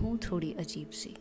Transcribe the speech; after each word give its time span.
थोड़ी 0.00 0.52
अजीब 0.52 0.90
सी। 0.90 1.16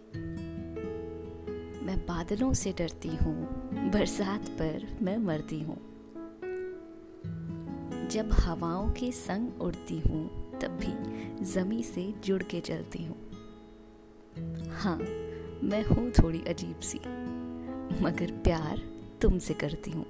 मैं 1.85 2.05
बादलों 2.07 2.53
से 2.53 2.71
डरती 2.71 3.07
हूँ, 3.07 3.47
बरसात 3.91 4.49
पर 4.49 4.99
मैं 5.01 5.17
मरती 5.17 5.59
हूँ। 5.59 5.77
जब 8.07 8.29
हवाओं 8.33 8.89
के 8.89 9.11
संग 9.11 9.61
उड़ती 9.61 9.99
हूँ, 9.99 10.51
तब 10.59 10.69
भी 10.69 10.93
जमी 11.45 11.83
से 11.83 12.13
जुड़ 12.23 12.43
के 12.43 12.59
चलती 12.59 13.05
हूँ। 13.05 13.17
हाँ 14.71 14.97
मैं 15.63 15.83
हूँ 15.83 16.11
थोड़ी 16.11 16.41
अजीब 16.47 16.79
सी, 16.79 16.97
मगर 18.03 18.31
प्यार 18.43 18.77
तुमसे 19.21 19.53
करती 19.53 19.91
हूँ। 19.91 20.05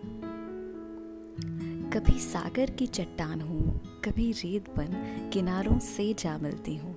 कभी 1.93 2.20
सागर 2.20 2.70
की 2.70 2.88
चट्टान 2.88 3.41
हूँ, 3.41 3.82
कभी 4.05 4.32
रेत 4.32 4.70
बन 4.70 4.88
किनारों 5.34 5.80
से 5.80 6.14
जा 6.14 6.38
मिलती 6.38 6.76
हूँ। 6.76 6.91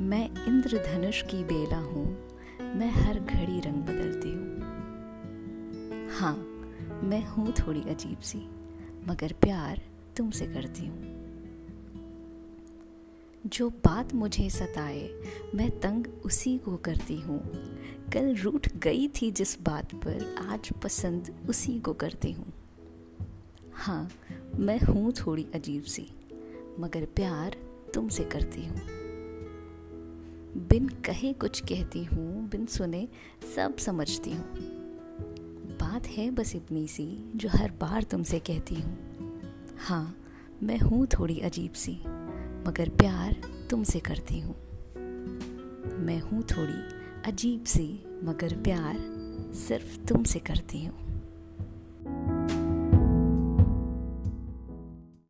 मैं 0.00 0.46
इंद्रधनुष 0.46 1.22
की 1.22 1.44
बेला 1.44 1.78
हूँ। 1.78 2.28
मैं 2.60 2.90
हर 2.90 3.18
घड़ी 3.20 3.60
रंग 3.60 3.74
बदलती 3.74 4.30
हूँ। 4.32 4.60
हाँ 6.10 6.34
मैं 7.04 7.24
हूँ 7.24 7.52
थोड़ी 7.52 7.80
अजीब 7.80 8.18
सी, 8.18 8.38
मगर 9.08 9.32
प्यार 9.32 9.82
तुमसे 10.16 10.46
करती 10.46 10.86
हूँ। 10.86 11.02
जो 13.46 13.68
बात 13.70 14.14
मुझे 14.14 14.50
सताए, 14.50 15.10
मैं 15.54 15.80
तंग 15.80 16.06
उसी 16.24 16.58
को 16.58 16.76
करती 16.76 17.20
हूँ। 17.20 17.40
कल 18.12 18.36
रूठ 18.36 18.68
गई 18.76 19.08
थी 19.08 19.30
जिस 19.30 19.62
बात 19.62 19.94
पर 19.94 20.36
आज 20.50 20.72
पसंद 20.84 21.34
उसी 21.48 21.80
को 21.80 21.92
करती 21.92 22.32
हूँ। 22.32 22.52
हाँ 23.74 24.10
मैं 24.56 24.80
हूँ 24.80 25.12
थोड़ी 25.12 25.46
अजीब 25.54 25.82
सी, 25.82 26.08
मगर 26.78 27.04
प्यार 27.04 27.56
तुमसे 27.94 28.24
करती 28.24 28.66
हूँ। 28.66 29.09
बिन 30.56 30.88
कहे 30.88 31.32
कुछ 31.32 31.60
कहती 31.60 32.04
हूँ, 32.04 32.48
बिन 32.48 32.66
सुने 32.66 33.08
सब 33.56 33.76
समझती 33.76 34.30
हूँ। 34.30 34.54
बात 35.80 36.06
है 36.06 36.30
बस 36.30 36.56
इतनी 36.56 36.88
सी, 36.88 37.32
जो 37.36 37.48
हर 37.48 37.70
बार 37.70 38.02
तुमसे 38.02 38.38
कहती 38.38 38.74
हूँ। 38.74 38.98
हाँ 39.78 40.16
मैं 40.62 40.78
हूँ 40.78 41.06
थोड़ी 41.06 41.40
अजीब 41.40 41.72
सी, 41.72 41.92
मगर 42.68 42.88
प्यार 42.88 43.32
तुमसे 43.70 44.00
करती 44.00 44.40
हूँ। 44.40 44.54
मैं 45.98 46.20
हूँ 46.20 46.42
थोड़ी 46.42 46.96
अजीब 47.30 47.64
सी, 47.64 48.04
मगर 48.24 48.54
प्यार 48.54 48.96
सिर्फ़ 49.54 50.06
तुमसे 50.06 50.38
करती 50.38 50.84
हूँ। 50.84 51.09